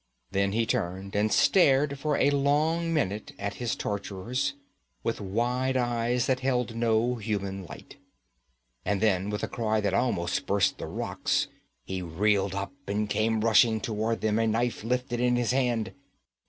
[0.31, 4.55] Then he turned and stared for a long minute at his torturers,
[5.03, 7.97] with wide eyes that held no human light.
[8.83, 11.49] And then with a cry that almost burst the rocks,
[11.83, 15.93] he reeled up and came rushing toward them, a knife lifted in his hand.